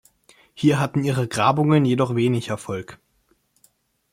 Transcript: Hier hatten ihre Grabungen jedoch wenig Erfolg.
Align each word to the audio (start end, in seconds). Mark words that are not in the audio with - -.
Hier 0.55 0.79
hatten 0.79 1.03
ihre 1.03 1.27
Grabungen 1.27 1.85
jedoch 1.85 2.15
wenig 2.15 2.47
Erfolg. 2.47 2.97